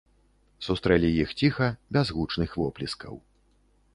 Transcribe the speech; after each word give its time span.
Сустрэлі 0.67 1.09
іх 1.25 1.33
ціха, 1.41 1.69
без 1.97 2.13
гучных 2.17 2.57
воплескаў. 2.61 3.15